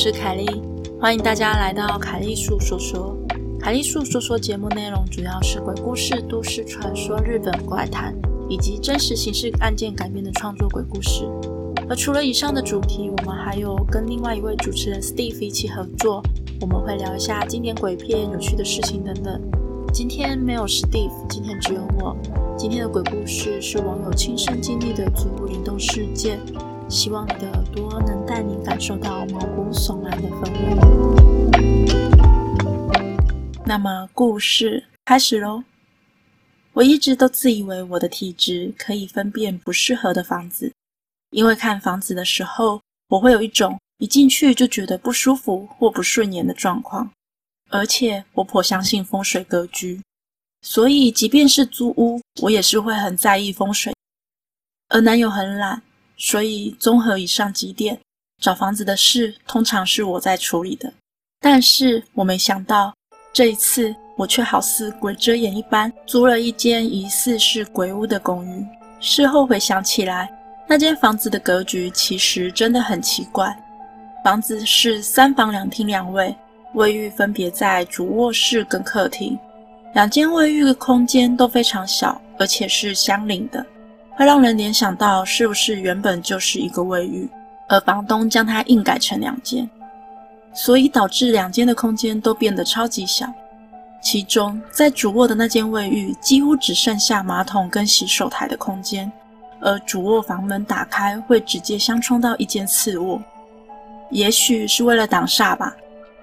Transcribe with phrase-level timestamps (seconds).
[0.00, 0.46] 是凯莉，
[1.00, 3.18] 欢迎大家来到凯莉粟说说。
[3.58, 8.14] 凯莉粟说说节目内容主要是鬼故事、都市传说、日本怪谈
[8.48, 11.28] 以及真实刑事案件改编的创作鬼故事。
[11.88, 16.22] 而除了以上的主题，我们还有跟另外一位主持人 Steve 一起合作，
[16.60, 19.42] 我们会聊一下经典鬼片、有趣的事情等等。
[19.92, 22.16] 今天没有 Steve，今天只有我。
[22.56, 26.38] 今天的鬼故事是网友亲身经历的足部灵动事件。
[26.88, 30.74] 希望你的耳朵能带你感受到毛骨悚然的氛围。
[33.66, 35.62] 那么，故事开始喽。
[36.72, 40.72] 我一直都自以为我的体质可以分辨不适合的房子，
[41.30, 47.10] 因为看房子的时候，我会有一种一进去就觉得不舒服或不顺眼的状况。
[47.68, 50.00] 而且，我颇相信风水格局，
[50.62, 53.92] 所以即便是租屋，我也是会很在意风水。
[54.88, 55.82] 而男友很懒。
[56.18, 57.98] 所以，综合以上几点，
[58.42, 60.92] 找房子的事通常是我在处理的。
[61.40, 62.92] 但是我没想到，
[63.32, 68.66] 这一次我却好似鬼遮眼一般，租了一间疑似是鬼屋的公寓。
[68.98, 70.28] 事后回想起来，
[70.68, 73.56] 那间房子的格局其实真的很奇怪。
[74.24, 76.34] 房子是三房两厅两卫，
[76.74, 79.38] 卫浴分别在主卧室跟客厅，
[79.94, 83.64] 两间卫浴的空间都非常小，而且是相邻的。
[84.18, 87.28] 会让人联想到是不是原本就是一个卫浴，
[87.68, 89.70] 而房东将它硬改成两间，
[90.52, 93.32] 所以导致两间的空间都变得超级小。
[94.02, 99.10] 其中在主卧的那间卫浴几乎只剩下马桶跟洗手台的空间，
[99.60, 103.22] 而主卧房门打开会直接相冲到一间次卧。
[104.10, 105.76] 也许是为了挡煞吧，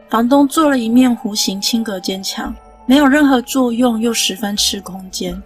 [0.10, 2.54] 房东做了一面弧形轻隔间墙，
[2.86, 5.42] 没有任何作用，又十分吃空间。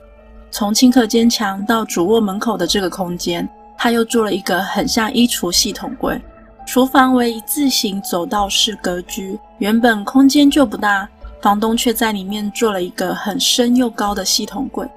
[0.51, 3.47] 从顷刻间墙到主卧门口的这个空间，
[3.77, 6.19] 他又做了一个很像衣橱系统柜。
[6.65, 11.07] 厨房为一字形走道式格局，原本空间就不大，
[11.41, 14.87] 房东却在里面做了一个很深又高的系统柜。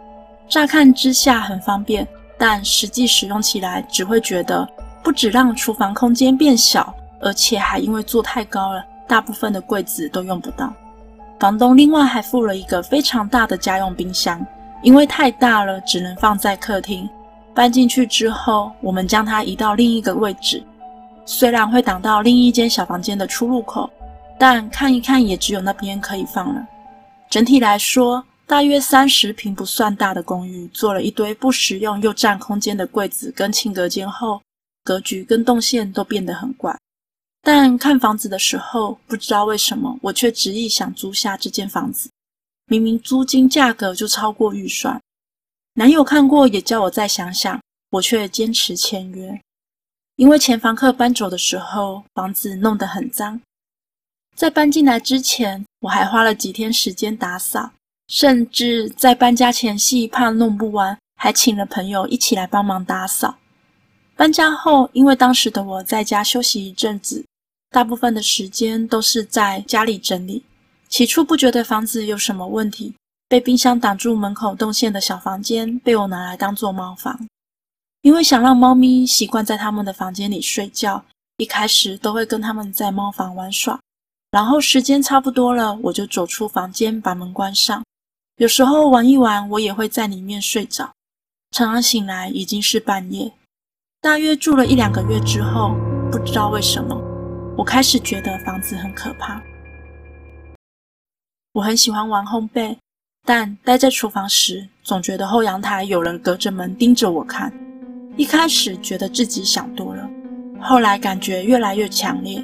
[0.49, 2.07] 乍看之下很方便，
[2.37, 4.69] 但实际使用起来只会觉得
[5.03, 10.73] 不止让厨房空间变小，而且还因为做太高了，大部分的柜子都用不到。
[11.41, 14.45] 房东另外还附了一个非常大的家用冰箱。
[14.83, 17.09] 因为太大了，只能放在客厅。
[17.55, 20.63] 搬进去之后，我们将它移到另一个位置。
[21.25, 23.89] 虽然会挡到另一间小房间的出入口，
[24.39, 26.67] 但看一看也只有那边可以放了。
[27.31, 34.41] 整体来说，大约三十平不算大的公寓，做了一堆不实用又占空间的柜子跟轻隔间后，
[34.83, 36.77] 格局跟动线都变得很怪。
[37.43, 42.09] 但看房子的时候，不知道为什么，我却执意想租下这间房子。
[42.73, 44.99] 明明租金价格就超过预算，
[45.75, 47.61] 男友看过也叫我再想想，
[47.91, 49.39] 我却坚持签约。
[50.17, 53.39] 因为前房客搬走的时候，房子弄得很脏，
[54.35, 57.73] 在搬进来之前，我还花了几天时间打扫，
[58.09, 63.37] 甚至在搬家前夕怕弄不完，还请了朋友一起来帮忙打扫。
[64.17, 67.23] 搬家后，因为当时的我在家休息一阵子，
[67.69, 70.43] 大部分的时间都是在家里整理。
[70.93, 72.95] 起初不觉得房子有什么问题，
[73.27, 77.19] 被冰箱挡住门口动线的小房间被我拿来当做猫房，
[78.03, 81.03] 因为想让猫咪习惯在他们的房间里睡觉，
[81.39, 83.81] 一开始都会跟他们在猫房玩耍，
[84.33, 87.83] 然后时间差不多了，我就走出房间把门关上，
[88.37, 90.93] 有时候玩一玩，我也会在里面睡着，
[91.53, 93.33] 常常醒来已经是半夜。
[94.03, 95.75] 大约住了一两个月之后，
[96.11, 96.95] 不知道为什么，
[97.57, 99.43] 我开始觉得房子很可怕。
[101.55, 102.75] 我很喜欢玩烘焙，
[103.27, 107.53] 但待在厨房时，总觉得后阳台有人隔着门盯着我看。
[108.17, 110.09] 一开始觉得自己想多了，
[110.59, 112.43] 后来感觉越来越强烈，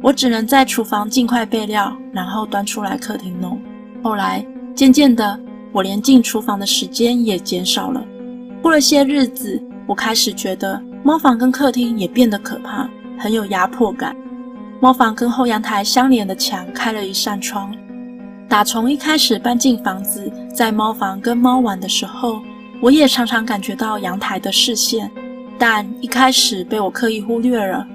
[0.00, 3.60] 我只能在厨房尽快备料，然后端出来客厅弄。
[4.02, 4.42] 后来
[4.74, 5.38] 渐渐的，
[5.70, 8.02] 我连进厨房的时间也减少了。
[8.62, 12.88] 过了些日子，我开始觉得猫房跟客厅也变得可怕，
[13.18, 14.16] 很有压迫感。
[14.80, 17.76] 猫房跟后阳台相连的墙开了一扇窗。
[18.48, 22.40] 打从一开始搬进房子，在猫房跟猫玩的时候，
[22.80, 25.10] 我也常常感觉到阳台的视线，
[25.58, 27.86] 但一开始被我刻意忽略了。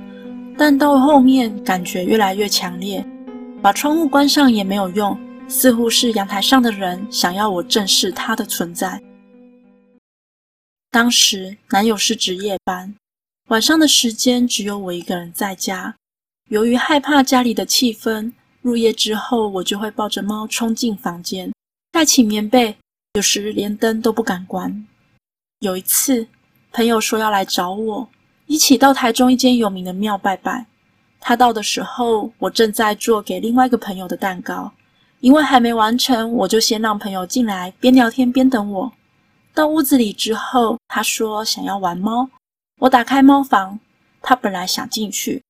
[0.57, 3.03] 但到后面感觉越来越强烈，
[3.61, 5.17] 把窗户关上也没有用，
[5.47, 9.01] 似乎是阳台上的人想要我正视他的存在。
[10.91, 12.93] 当时男友是值夜班，
[13.47, 15.95] 晚上的时间只有我一个人在家，
[16.49, 18.33] 由于害怕家里的气氛。
[18.61, 21.51] 入夜之后，我就会抱着猫冲进房间，
[21.91, 22.77] 盖起棉被，
[23.13, 24.85] 有时连灯都不敢关。
[25.59, 26.27] 有一次，
[26.71, 28.07] 朋友说要来找我，
[28.45, 30.65] 一起到台中一间有名的庙拜拜。
[31.19, 34.71] 他到的时候，我正在做给另外一个朋友的蛋糕，
[35.19, 38.91] 因为还没完成，我就先让朋友进来，边聊天边等我。
[39.53, 42.29] 到屋子里之后，他说想要玩猫，
[42.79, 43.79] 我打开猫房，
[44.21, 45.43] 他本来想进去，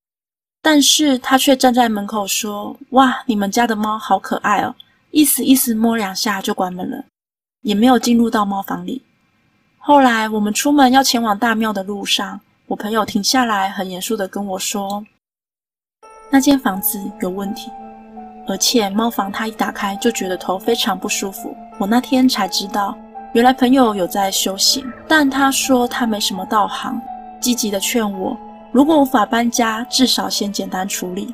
[0.61, 4.75] 但是他却站在门口说：“哇，你们家的猫好可爱哦！”
[5.11, 7.03] 意思意思摸两下就关门了，
[7.63, 9.01] 也没有进入到猫房里。
[9.79, 15.03] 后来我们出门要前往大庙的路上，我朋友停下来，很严肃的跟我说。
[16.29, 17.69] 那间房子有问题，
[18.47, 21.53] 而且猫房他一打开就觉得头非常不舒服。
[21.77, 22.95] 我那天才知道，
[23.33, 27.01] 原来朋友有在修行，但他说他没什么道行，
[27.41, 28.37] 积极的劝我，
[28.71, 31.33] 如果无法搬家，至少先简单处理。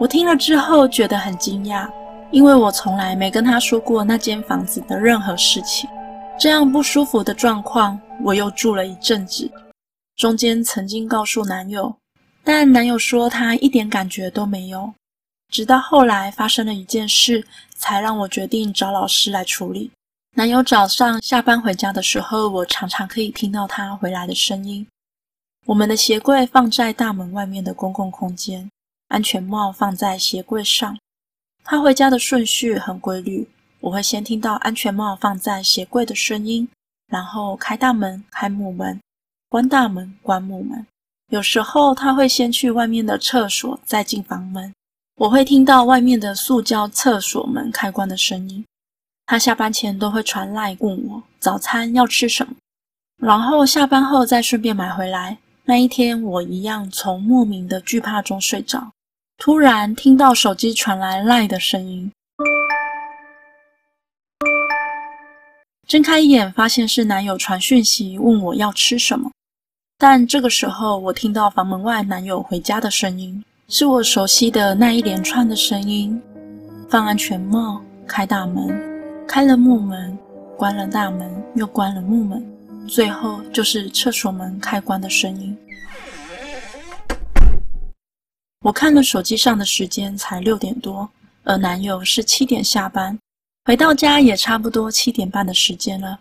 [0.00, 1.88] 我听了之后觉得很惊讶，
[2.30, 5.88] 因为我从来没跟他说过那间房子的任何事情。
[6.38, 9.50] 这样不舒服的状况，我又住了一阵子，
[10.16, 11.94] 中间曾经告诉男友。
[12.44, 14.92] 但男友说他一点感觉都没有，
[15.52, 17.46] 直到后来发生了一件事，
[17.76, 19.90] 才让我决定找老师来处理。
[20.36, 24.86] 男友早上下班回家的时候，我常常可以听到他回来的声音。
[25.68, 28.70] 我们的鞋柜放在大门外面的公共空间，
[29.08, 30.98] 安全帽放在鞋柜上。
[31.62, 33.46] 他回家的顺序很规律，
[33.80, 36.66] 我会先听到安全帽放在鞋柜的声音，
[37.08, 38.98] 然后开大门、开木门，
[39.50, 40.86] 关大门、关木门。
[41.28, 44.72] 有时候他会先去外面的厕所，再进房门。
[45.16, 48.64] 我会听到外面的塑胶厕所门开关的声音。
[49.26, 52.54] 他下班前都会传赖问我早餐要吃什么，
[53.18, 55.36] 然后下班后再顺便买回来。
[55.68, 58.90] 那一天我一样从莫名的惧怕中睡着，
[59.36, 62.10] 突然听到手机传来赖的声音，
[65.86, 69.30] 睁开眼发现是男友传讯息问我要吃什么。
[69.98, 76.18] 但这个时候，我听到房门外男友回家的声音，是我熟悉的那一连串的声音：
[76.88, 78.74] 放安全帽、开大门、
[79.26, 80.18] 开了木门、
[80.56, 82.42] 关了大门，又关了木门，
[82.88, 85.56] 最后就是厕所门开关的声音。
[88.62, 91.08] 我看了手机上的时间，才六点多，
[91.44, 93.16] 而男友是七点下班，
[93.66, 96.18] 回到家也差不多七点半的时间了。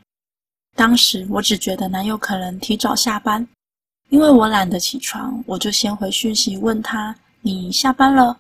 [0.76, 3.48] 当时我只觉得男友可能提早下班。
[4.10, 8.38] 因为我懒得起床，我就先回讯息问他：“你下班了？”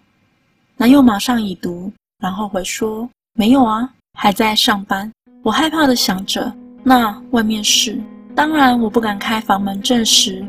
[0.77, 5.11] 男友马上已读，然后回说：“没有啊，还在上班。”
[5.43, 8.01] 我害怕地想着，那外面是……
[8.37, 10.45] 当然，我不敢开房门证实。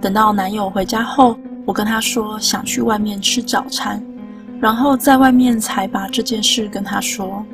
[0.00, 4.02] 等到男友回家后，我跟他说想去外面吃早餐，
[4.58, 7.44] 然后在外面才把这件事跟他说。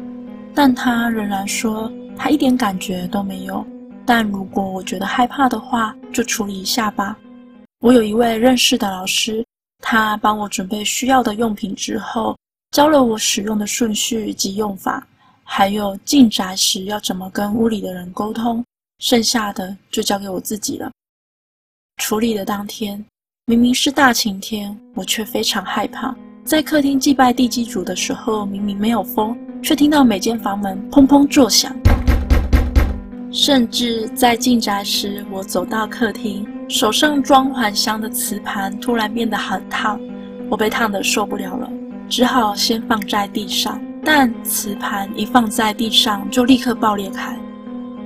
[0.55, 3.67] 但他仍然说他一点感觉都没有。
[4.07, 7.19] 但如果我觉得害怕的话，就处理一下吧。
[7.81, 9.45] 我有一位认识的老师，
[9.83, 12.39] 他帮我准备需要的用品之后，
[12.71, 15.05] 教了我使用的顺序及用法，
[15.43, 18.65] 还有进宅时要怎么跟屋里的人沟通。
[18.99, 20.91] 剩下的就交给我自己了。
[22.03, 23.05] 处理的当天，
[23.47, 26.15] 明明是大晴天，我却非常害怕。
[26.45, 31.75] 在客厅祭拜地基主的时候，明明没有风，却听到每间房门砰砰作响。
[33.33, 40.01] 甚至在进宅时，我走到客厅，手上装还香的瓷盘突然变得很烫，
[40.49, 41.69] 我被烫得受不了了，
[42.09, 43.81] 只好先放在地上。
[44.05, 47.37] 但瓷盘一放在地上，就立刻爆裂开，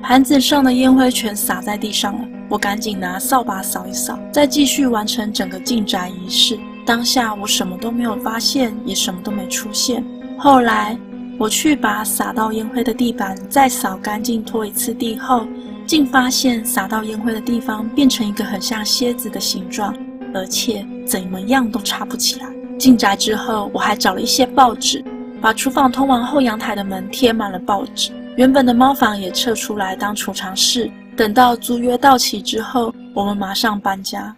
[0.02, 2.20] 盘子上的烟灰全洒在地上了。
[2.48, 6.58] 我赶紧拿扫把扫一扫，再继续完成整个进宅仪式。
[6.86, 10.04] 当下我什么都没有发现，也什么都没出现。
[10.38, 10.98] 后来。
[11.40, 15.46] 我去把洒到烟灰的地板再扫干净，拖一次地后，
[15.86, 19.94] 竟发现洒到烟灰的地方变成一个很像蝎子的形状，
[20.34, 22.46] 而且怎么样都插不起来。
[22.76, 25.04] 进宅之后，我还找了一些报纸，
[25.40, 28.10] 把厨房通往后阳台的门贴满了报纸。
[28.38, 30.88] 原本的猫房也撤出来当储藏室。
[31.16, 34.34] 等到租约到期之后，我们马上搬家。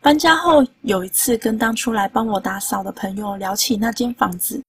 [0.00, 4.60] 搬家后，有一次跟当初来帮我打扫的朋友聊起那间房子，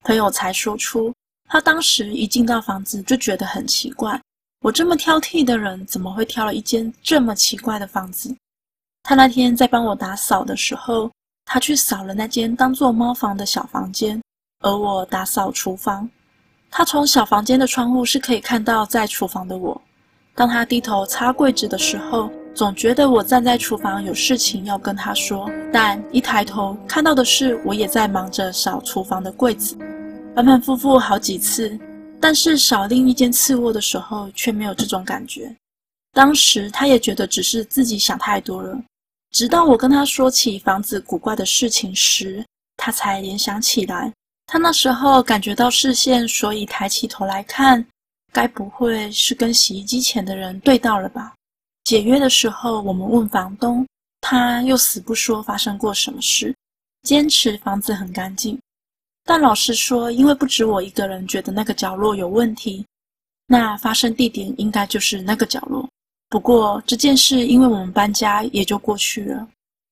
[0.00, 1.14] 朋友才说出。
[1.48, 4.20] 他当时一进到房子就觉得很奇怪，
[4.62, 8.34] 我这么挑剔的人怎么会挑了一间这么奇怪的房子？
[9.04, 11.08] 他那天在帮我打扫的时候，
[11.44, 14.20] 他去扫了那间当做猫房的小房间，
[14.58, 16.10] 而我打扫厨房。
[16.76, 19.80] 他从小房间的窗户是可以看到在厨房的我。
[20.34, 29.78] 当他低头擦柜子的时候，总觉得我站在厨房有事情要跟他说，但一抬头看到的是我也在忙着扫厨房的柜子。
[30.34, 31.78] 反反复复好几次，
[32.20, 35.54] 但是扫另一间次卧的时候却没有这种感觉。
[36.12, 38.76] 当时他也觉得只是自己想太多了，
[39.30, 42.44] 直到我跟他说起房子古怪的事情时，
[42.76, 44.12] 他才联想起来，
[44.46, 47.84] 他那时候感觉到视线，所以抬起头来看，
[48.32, 51.32] 该不会是跟洗衣机前的人对到了吧？
[51.84, 53.86] 解约的时候，我们问房东，
[54.20, 56.54] 他又死不说发生过什么事，
[57.02, 58.58] 坚持房子很干净。
[59.24, 62.84] 但老实说，因为不止我一个人觉得那个角落有问题，
[63.46, 65.88] 那发生地点应该就是那个角落。
[66.28, 69.48] 不过这件事，因为我们搬家也就过去了。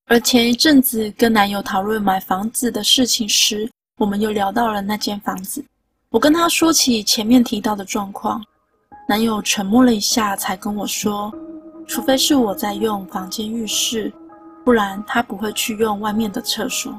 [0.06, 3.70] 而前一阵子跟男友讨论买房子的事情时，
[4.02, 5.64] 我们又聊到了那间房子。
[6.10, 8.42] 我跟他说起前面提到的状况，
[9.08, 11.32] 男友沉默了一下，才跟我说
[11.86, 14.12] ：“除非是我在用房间浴室，
[14.64, 16.92] 不然他不会去用外面的厕所。”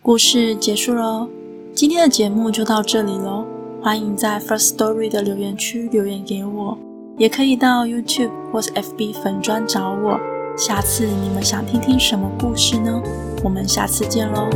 [0.00, 1.28] 故事结束喽，
[1.74, 3.44] 今天的节目就到这里喽。
[3.82, 6.78] 欢迎在 First Story 的留言区留言给我。
[7.18, 10.18] 也可以到 YouTube 或是 FB 粉砖找我。
[10.58, 13.00] 下次你们想听听什么故事呢？
[13.44, 14.50] 我们下次见喽。